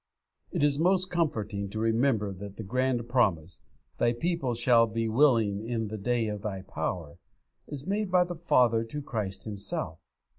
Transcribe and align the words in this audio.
It 0.51 0.63
is 0.63 0.79
most 0.79 1.11
comforting 1.11 1.69
to 1.69 1.79
remember 1.79 2.33
that 2.33 2.57
the 2.57 2.63
grand 2.63 3.07
promise, 3.07 3.61
'Thy 3.99 4.13
people 4.13 4.55
shall 4.55 4.87
be 4.87 5.07
willing 5.07 5.63
in 5.63 5.89
the 5.89 5.97
day 5.99 6.25
of 6.25 6.41
Thy 6.41 6.63
power,' 6.63 7.19
is 7.67 7.85
made 7.85 8.09
by 8.09 8.23
the 8.23 8.33
Father 8.33 8.83
to 8.83 9.01
Christ 9.03 9.43
Himself. 9.43 9.99